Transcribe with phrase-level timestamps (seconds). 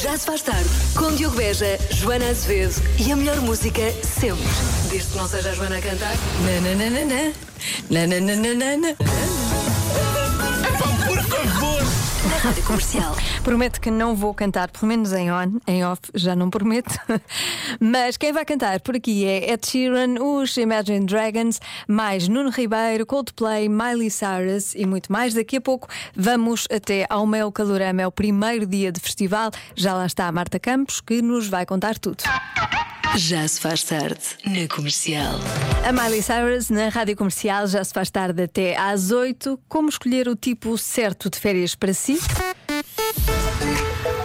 [0.00, 4.44] Já se faz tarde com Diogo Beja, Joana Azevedo e a melhor música sempre.
[4.90, 6.14] Desde que não seja a Joana a cantar.
[6.44, 7.32] Nananana.
[7.90, 8.96] Nananana.
[12.38, 13.16] Rádio comercial.
[13.42, 16.94] Prometo que não vou cantar, pelo menos em on, em off, já não prometo.
[17.80, 23.04] Mas quem vai cantar por aqui é Ed Sheeran, os Imagine Dragons, mais Nuno Ribeiro,
[23.04, 25.34] Coldplay, Miley Cyrus e muito mais.
[25.34, 29.50] Daqui a pouco vamos até ao Mel Calorama, é o primeiro dia de festival.
[29.74, 32.22] Já lá está a Marta Campos, que nos vai contar tudo.
[33.16, 35.34] Já se faz tarde na comercial.
[35.84, 39.58] A Miley Cyrus na rádio comercial já se faz tarde até às 8.
[39.68, 42.18] Como escolher o tipo certo de férias para si?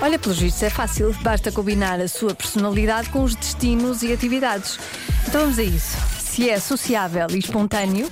[0.00, 4.78] Olha, pelos vistos é fácil, basta combinar a sua personalidade com os destinos e atividades.
[5.26, 5.96] Então vamos a isso.
[6.18, 8.10] Se é sociável e espontâneo,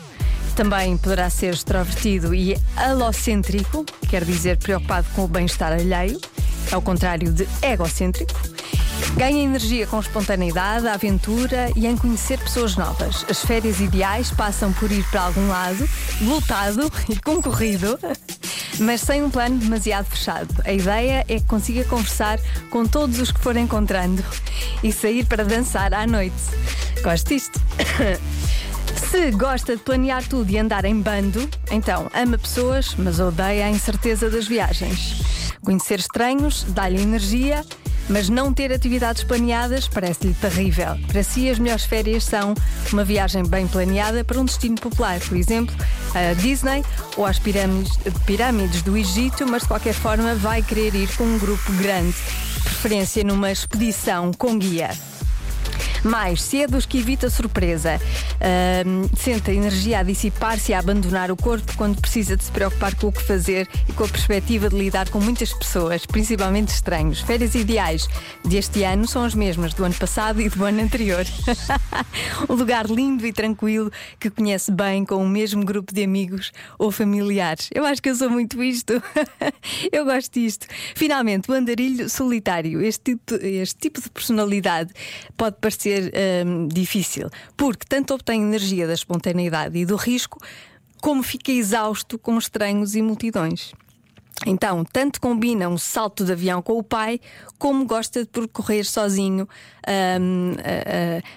[0.54, 6.20] também poderá ser extrovertido e alocêntrico, quer dizer preocupado com o bem-estar alheio,
[6.70, 8.38] ao contrário de egocêntrico.
[9.16, 13.24] Ganha energia com espontaneidade, aventura e em conhecer pessoas novas.
[13.28, 15.88] As férias ideais passam por ir para algum lado,
[16.20, 17.98] lutado e concorrido,
[18.80, 20.54] mas sem um plano demasiado fechado.
[20.64, 22.38] A ideia é que consiga conversar
[22.70, 24.24] com todos os que for encontrando
[24.82, 26.36] e sair para dançar à noite.
[27.02, 27.60] Gosto disto.
[29.10, 33.70] Se gosta de planear tudo e andar em bando, então ama pessoas, mas odeia a
[33.70, 35.22] incerteza das viagens.
[35.64, 37.64] Conhecer estranhos dá-lhe energia,
[38.10, 40.98] mas não ter atividades planeadas parece-lhe terrível.
[41.06, 42.54] Para si, as melhores férias são
[42.92, 45.74] uma viagem bem planeada para um destino popular, por exemplo,
[46.14, 46.84] a Disney
[47.16, 51.38] ou às pirâmides, pirâmides do Egito, mas de qualquer forma vai querer ir com um
[51.38, 52.16] grupo grande,
[52.56, 54.90] de preferência numa expedição com guia.
[56.02, 58.00] Mais, se é dos que evita surpresa,
[58.40, 62.50] ahm, sente a energia a dissipar-se e a abandonar o corpo quando precisa de se
[62.50, 66.68] preocupar com o que fazer e com a perspectiva de lidar com muitas pessoas, principalmente
[66.68, 67.20] estranhos.
[67.20, 68.08] Férias ideais
[68.44, 71.26] deste ano são as mesmas do ano passado e do ano anterior.
[72.48, 76.90] um lugar lindo e tranquilo que conhece bem com o mesmo grupo de amigos ou
[76.90, 77.68] familiares.
[77.74, 79.02] Eu acho que eu sou muito isto.
[79.92, 80.66] eu gosto disto.
[80.94, 82.80] Finalmente, o andarilho solitário.
[82.82, 84.92] Este tipo, este tipo de personalidade
[85.36, 85.89] pode parecer
[86.46, 90.38] hum, difícil, porque tanto obtém energia da espontaneidade e do risco,
[91.00, 93.72] como fica exausto com estranhos e multidões.
[94.46, 97.20] Então, tanto combina um salto de avião com o pai,
[97.58, 99.46] como gosta de percorrer sozinho
[100.20, 100.54] hum,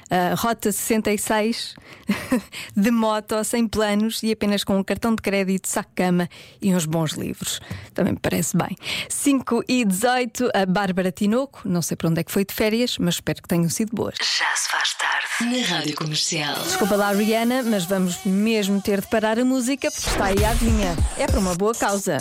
[0.09, 1.75] a, a- a Rota 66
[2.75, 6.29] de moto, sem planos e apenas com um cartão de crédito, saco-cama
[6.61, 7.59] e uns bons livros.
[7.93, 8.77] Também me parece bem.
[9.09, 12.97] 5 e 18, a Bárbara Tinoco, não sei para onde é que foi de férias,
[12.97, 14.15] mas espero que tenham sido boas.
[14.21, 16.55] Já se faz tarde na rádio comercial.
[16.63, 20.51] Desculpa lá, Rihanna, mas vamos mesmo ter de parar a música porque está aí a
[20.51, 20.95] adivinha.
[21.17, 22.17] É por uma boa causa.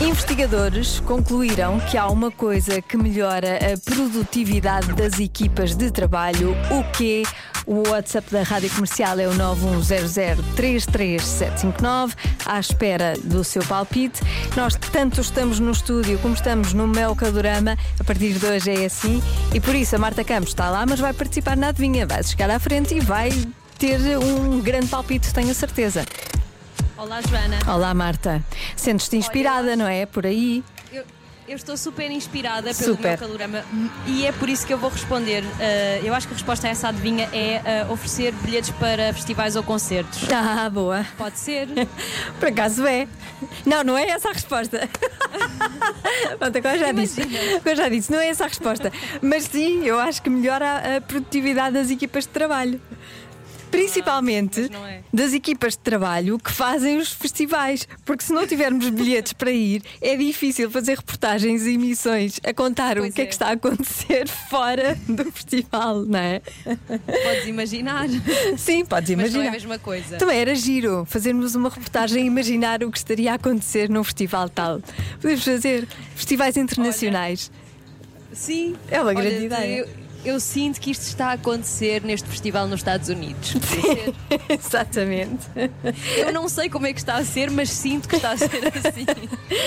[0.00, 6.82] Investigadores concluíram que há uma coisa que melhora a produtividade das equipas de trabalho, o
[6.92, 7.22] que
[7.66, 12.14] o WhatsApp da Rádio Comercial é o 910033759,
[12.46, 14.22] à espera do seu palpite.
[14.56, 19.22] Nós tanto estamos no estúdio como estamos no Melcadorama, a partir de hoje é assim,
[19.52, 22.48] e por isso a Marta Campos está lá, mas vai participar na adivinha, vai chegar
[22.48, 23.28] à frente e vai
[23.78, 26.06] ter um grande palpite, tenho a certeza.
[27.00, 27.58] Olá, Joana.
[27.66, 28.44] Olá, Marta.
[28.76, 30.04] Sentes-te inspirada, não é?
[30.04, 30.62] Por aí.
[30.92, 31.02] Eu,
[31.48, 33.08] eu estou super inspirada pelo Super.
[33.08, 33.64] meu calorama
[34.06, 35.42] e é por isso que eu vou responder.
[35.42, 39.56] Uh, eu acho que a resposta a essa adivinha é uh, oferecer bilhetes para festivais
[39.56, 40.24] ou concertos.
[40.30, 41.06] Ah, boa.
[41.16, 41.68] Pode ser?
[42.38, 43.08] Por acaso é.
[43.64, 44.86] Não, não é essa a resposta.
[46.38, 47.22] Pronto, agora já disse.
[47.56, 48.92] Agora já disse, não é essa a resposta.
[49.22, 52.78] Mas sim, eu acho que melhora a, a produtividade das equipas de trabalho.
[53.70, 55.00] Principalmente é.
[55.12, 57.86] das equipas de trabalho que fazem os festivais.
[58.04, 62.98] Porque se não tivermos bilhetes para ir, é difícil fazer reportagens e emissões a contar
[62.98, 63.24] o Pois que é.
[63.24, 63.26] é.
[63.26, 66.40] que está a acontecer fora do festival, não é?
[66.64, 68.08] Podes imaginar.
[68.58, 69.48] Sim, podes Mas não é imaginar.
[69.48, 70.16] a mesma coisa.
[70.18, 74.48] Também era giro fazermos uma reportagem e imaginar o que estaria a acontecer num festival
[74.48, 74.80] tal.
[75.20, 77.50] Podemos fazer festivais internacionais.
[78.32, 78.76] Sim.
[78.90, 79.78] É uma Olha, grande ideia.
[79.80, 79.88] Eu,
[80.24, 83.54] eu sinto que isto está a acontecer neste festival nos Estados Unidos.
[84.48, 85.46] Exatamente.
[86.16, 88.66] Eu não sei como é que está a ser, mas sinto que está a ser
[88.66, 89.06] assim.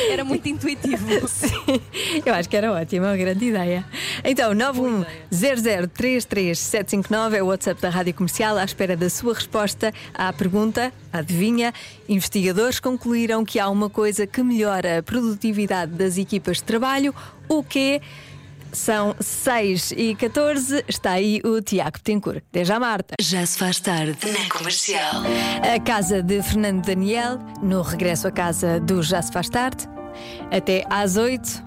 [0.09, 1.27] Era muito intuitivo.
[1.27, 1.81] Sim,
[2.25, 3.83] eu acho que era ótimo, é uma grande ideia.
[4.23, 10.94] Então, 910033759 é o WhatsApp da Rádio Comercial à espera da sua resposta à pergunta,
[11.11, 11.73] adivinha.
[12.07, 17.15] Investigadores concluíram que há uma coisa que melhora a produtividade das equipas de trabalho,
[17.47, 18.01] o que
[18.74, 20.84] são 6 e 14.
[20.88, 22.44] Está aí o Tiago Tencourt.
[22.50, 23.16] Até já, Marta.
[23.22, 25.24] Já se faz tarde na comercial.
[25.74, 29.88] A casa de Fernando Daniel, no regresso à casa do Já se faz tarde,
[30.52, 31.64] até às 8.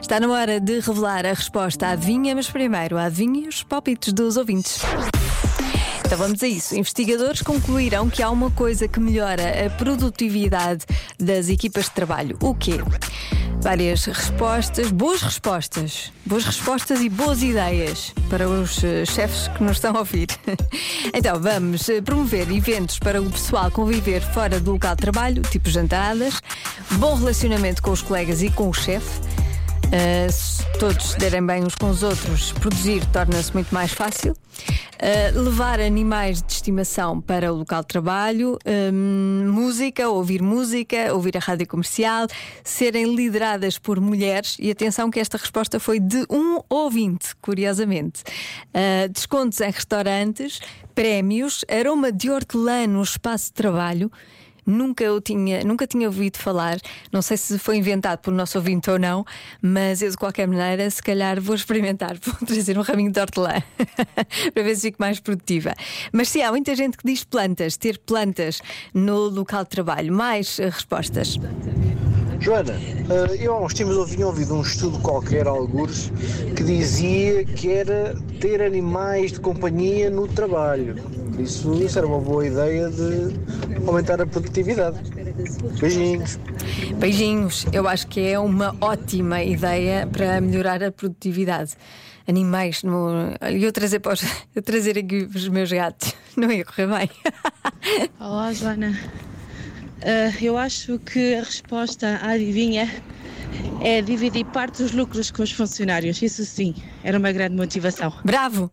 [0.00, 4.36] Está na hora de revelar a resposta à adivinha, mas primeiro adivinha os palpites dos
[4.36, 4.80] ouvintes.
[6.04, 6.76] Então vamos a isso.
[6.76, 10.84] Investigadores concluíram que há uma coisa que melhora a produtividade
[11.18, 12.36] das equipas de trabalho.
[12.42, 12.80] O quê?
[13.62, 19.76] Várias respostas, boas respostas, boas respostas e boas ideias para os eh, chefes que nos
[19.76, 20.28] estão a ouvir.
[21.12, 25.68] Então vamos eh, promover eventos para o pessoal conviver fora do local de trabalho, tipo
[25.68, 26.40] jantadas,
[26.92, 29.20] bom relacionamento com os colegas e com o chefe.
[29.86, 34.32] Uh, todos se derem bem uns com os outros, produzir torna-se muito mais fácil.
[34.32, 38.58] Uh, levar animais de estimação para o local de trabalho,
[38.92, 42.26] um, música, ouvir música, ouvir a rádio comercial,
[42.62, 44.56] serem lideradas por mulheres.
[44.60, 48.22] E atenção que esta resposta foi de um ouvinte, curiosamente.
[48.68, 50.60] Uh, descontos em restaurantes,
[50.94, 54.10] prémios, aroma de hortelã no espaço de trabalho.
[54.66, 56.78] Nunca eu tinha, nunca tinha ouvido falar,
[57.12, 59.24] não sei se foi inventado por nosso ouvinte ou não,
[59.60, 63.62] mas eu de qualquer maneira, se calhar vou experimentar, vou trazer um raminho de hortelã
[64.52, 65.74] para ver se fico mais produtiva.
[66.12, 68.60] Mas sim, há muita gente que diz plantas, ter plantas
[68.92, 70.12] no local de trabalho.
[70.12, 71.36] Mais uh, respostas.
[72.40, 76.10] Joana, eh, eu há uns tempos ouvi ouvido um estudo qualquer, algures,
[76.56, 80.94] que dizia que era ter animais de companhia no trabalho.
[81.42, 83.34] Isso, isso era uma boa ideia de
[83.86, 84.98] aumentar a produtividade.
[85.80, 86.38] Beijinhos.
[86.98, 91.72] Beijinhos, eu acho que é uma ótima ideia para melhorar a produtividade.
[92.28, 93.34] Animais no.
[93.50, 94.22] E eu trazer, para os...
[94.54, 97.10] eu trazer aqui os meus gatos, não ia correr bem.
[98.20, 98.96] Olá, Joana.
[100.00, 102.88] Uh, eu acho que a resposta à adivinha
[103.82, 106.20] é dividir parte dos lucros com os funcionários.
[106.22, 108.12] Isso sim, era uma grande motivação.
[108.24, 108.70] Bravo!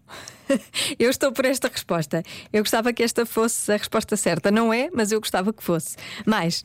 [0.97, 2.24] Eu estou por esta resposta.
[2.51, 4.50] Eu gostava que esta fosse a resposta certa.
[4.50, 5.97] Não é, mas eu gostava que fosse.
[6.25, 6.63] Mais.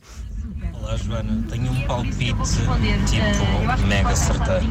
[0.73, 1.43] Olá, Joana.
[1.49, 2.43] Tenho um palpite tipo
[3.87, 4.65] mega certeiro.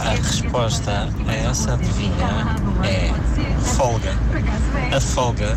[0.00, 4.12] A resposta a essa adivinha é folga.
[4.94, 5.56] A folga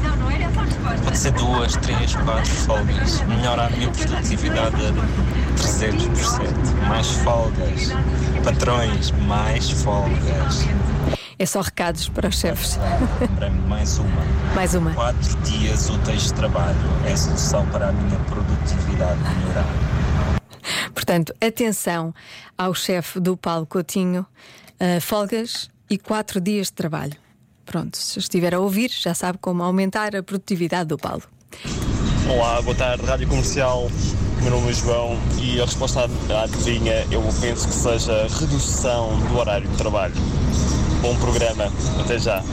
[1.04, 3.22] pode ser duas, três, quatro folgas.
[3.22, 4.92] Melhora a minha produtividade a
[5.56, 6.88] 300%.
[6.88, 7.90] Mais folgas.
[8.44, 10.66] Patrões, mais folgas.
[11.38, 12.78] É só recados para os chefes.
[13.22, 14.26] Lembrei-me mais uma.
[14.54, 14.94] Mais uma.
[14.94, 19.90] Quatro dias úteis de trabalho é a solução para a minha produtividade melhorar.
[20.94, 22.14] Portanto, atenção
[22.58, 24.26] ao chefe do Paulo Coutinho,
[24.82, 27.16] uh, folgas e quatro dias de trabalho.
[27.70, 31.22] Pronto, se estiver a ouvir, já sabe como aumentar a produtividade do Paulo.
[32.28, 33.92] Olá, boa tarde, Rádio Comercial.
[34.42, 39.38] Meu nome é João e a resposta à adivinha eu penso que seja redução do
[39.38, 40.16] horário de trabalho.
[41.04, 41.66] Bom programa,
[42.04, 42.44] até já.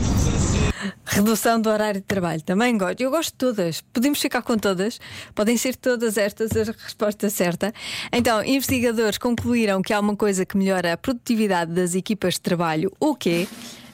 [1.07, 3.01] Redução do horário de trabalho, também gosto.
[3.01, 3.81] Eu gosto de todas.
[3.81, 5.01] Podemos ficar com todas.
[5.35, 7.73] Podem ser todas estas a resposta certa.
[8.13, 12.93] Então, investigadores concluíram que há uma coisa que melhora a produtividade das equipas de trabalho.
[13.01, 13.49] O quê?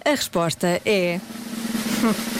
[0.04, 1.20] A resposta é.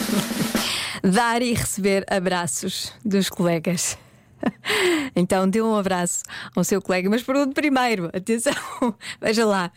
[1.03, 3.97] Dar e receber abraços dos colegas.
[5.15, 6.23] Então dê um abraço
[6.55, 8.53] ao seu colega, mas pergunte primeiro, atenção,
[9.21, 9.71] veja lá,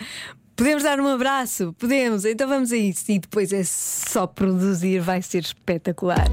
[0.56, 1.74] Podemos dar um abraço?
[1.78, 3.12] Podemos, então vamos a isso.
[3.12, 6.26] E depois é só produzir, vai ser espetacular.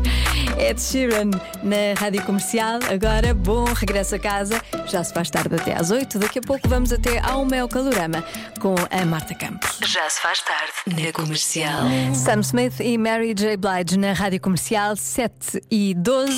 [0.58, 2.80] Ed Sheeran na rádio comercial.
[2.92, 4.62] Agora, bom regresso a casa.
[4.86, 6.20] Já se faz tarde até às 8.
[6.20, 8.24] Daqui a pouco vamos até ao Mel Calorama
[8.60, 9.80] com a Marta Campos.
[9.86, 11.84] Já se faz tarde na comercial.
[12.14, 13.58] Sam Smith e Mary J.
[13.58, 16.34] Blige na rádio comercial 7 e 12.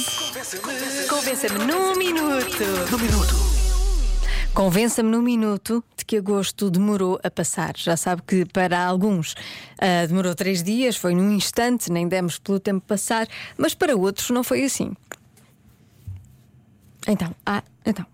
[1.10, 2.64] Convença-me num minuto.
[2.92, 3.45] Num minuto.
[4.56, 7.74] Convença-me num minuto de que agosto demorou a passar.
[7.76, 12.58] Já sabe que para alguns uh, demorou três dias, foi num instante, nem demos pelo
[12.58, 14.96] tempo passar, mas para outros não foi assim.
[17.06, 18.06] Então, ah, então.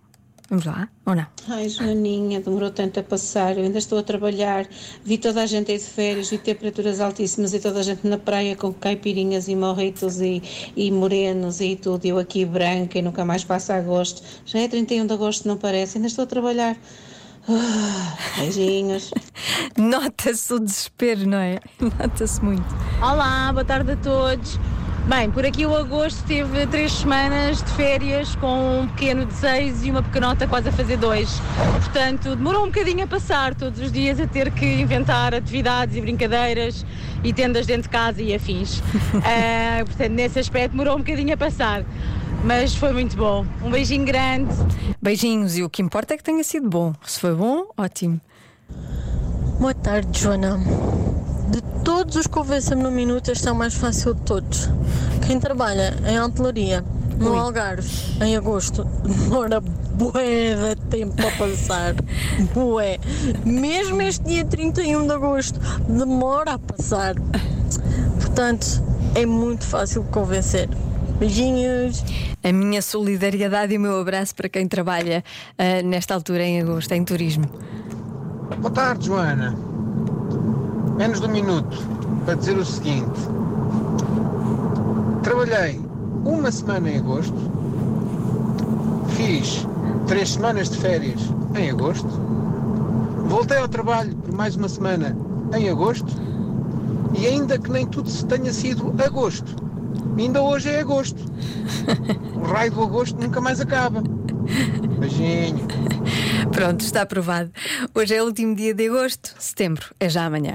[0.51, 1.25] Vamos lá, ou não?
[1.48, 3.58] Ai, Joaninha, demorou tanto a passar.
[3.58, 4.67] Eu ainda estou a trabalhar.
[5.01, 8.17] Vi toda a gente aí de férias, vi temperaturas altíssimas e toda a gente na
[8.17, 10.43] praia com caipirinhas e morritos e,
[10.75, 12.05] e morenos e tudo.
[12.05, 14.22] Eu aqui branca e nunca mais passa agosto.
[14.46, 15.98] Já é 31 de agosto, não parece?
[15.98, 16.75] Ainda estou a trabalhar.
[17.48, 19.10] Ah, beijinhos.
[19.79, 21.62] Nota-se o desespero, não é?
[21.79, 22.67] Nota-se muito.
[23.01, 24.60] Olá, boa tarde a todos.
[25.08, 29.84] Bem, por aqui o agosto teve três semanas de férias com um pequeno de seis
[29.84, 31.41] e uma pequenota quase a fazer dois.
[31.79, 36.01] Portanto, demorou um bocadinho a passar todos os dias a ter que inventar atividades e
[36.01, 36.86] brincadeiras
[37.24, 38.77] e tendas dentro de casa e afins.
[38.79, 41.84] uh, portanto, nesse aspecto demorou um bocadinho a passar.
[42.43, 43.46] Mas foi muito bom.
[43.63, 44.53] Um beijinho grande.
[45.01, 46.93] Beijinhos, e o que importa é que tenha sido bom.
[47.03, 48.22] Se foi bom, ótimo.
[49.60, 50.60] Boa tarde, Joana.
[51.51, 54.70] De todos os convença-me no minuto, este é o mais fácil de todos.
[55.27, 56.81] Quem trabalha em hotelaria,
[57.20, 57.89] no Algarve,
[58.22, 61.96] em agosto, demora bué de tempo para passar.
[62.53, 62.98] Bué.
[63.46, 67.15] Mesmo este dia 31 de agosto demora a passar.
[68.15, 68.81] Portanto,
[69.13, 70.70] é muito fácil de convencer.
[71.20, 72.01] Beijinhos.
[72.41, 75.22] A minha solidariedade e o meu abraço para quem trabalha
[75.58, 77.43] ah, nesta altura em agosto em turismo.
[78.58, 79.70] Boa tarde, Joana.
[80.98, 81.77] Menos de um minuto
[82.25, 83.19] para dizer o seguinte.
[85.24, 85.79] Trabalhei
[86.25, 87.33] uma semana em agosto,
[89.10, 89.67] fiz
[90.07, 91.21] três semanas de férias
[91.55, 92.07] em agosto,
[93.27, 95.15] voltei ao trabalho por mais uma semana
[95.55, 96.13] em agosto
[97.17, 99.55] e ainda que nem tudo se tenha sido agosto,
[100.17, 101.19] ainda hoje é agosto.
[102.41, 104.01] O raio do agosto nunca mais acaba.
[105.00, 105.60] Beijinho.
[106.62, 107.51] Pronto, está aprovado.
[107.96, 110.53] Hoje é o último dia de agosto, setembro é já amanhã.